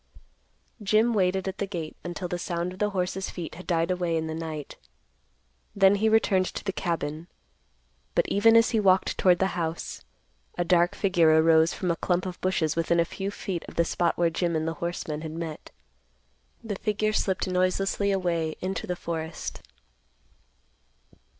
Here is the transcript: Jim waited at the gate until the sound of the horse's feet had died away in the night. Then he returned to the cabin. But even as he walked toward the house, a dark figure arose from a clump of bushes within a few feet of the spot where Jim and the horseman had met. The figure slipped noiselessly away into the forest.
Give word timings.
Jim 0.81 1.13
waited 1.13 1.47
at 1.47 1.59
the 1.59 1.67
gate 1.67 1.95
until 2.03 2.27
the 2.27 2.39
sound 2.39 2.73
of 2.73 2.79
the 2.79 2.89
horse's 2.89 3.29
feet 3.29 3.53
had 3.53 3.67
died 3.67 3.91
away 3.91 4.17
in 4.17 4.25
the 4.25 4.33
night. 4.33 4.75
Then 5.75 5.93
he 5.93 6.09
returned 6.09 6.47
to 6.47 6.63
the 6.63 6.73
cabin. 6.73 7.27
But 8.15 8.27
even 8.27 8.55
as 8.57 8.71
he 8.71 8.79
walked 8.79 9.15
toward 9.15 9.37
the 9.37 9.53
house, 9.53 10.01
a 10.57 10.65
dark 10.65 10.95
figure 10.95 11.29
arose 11.39 11.75
from 11.75 11.91
a 11.91 11.95
clump 11.95 12.25
of 12.25 12.41
bushes 12.41 12.75
within 12.75 12.99
a 12.99 13.05
few 13.05 13.29
feet 13.29 13.63
of 13.67 13.75
the 13.75 13.85
spot 13.85 14.17
where 14.17 14.31
Jim 14.31 14.55
and 14.55 14.67
the 14.67 14.73
horseman 14.81 15.21
had 15.21 15.33
met. 15.33 15.69
The 16.63 16.73
figure 16.77 17.13
slipped 17.13 17.47
noiselessly 17.47 18.09
away 18.11 18.55
into 18.59 18.87
the 18.87 18.95
forest. 18.95 19.61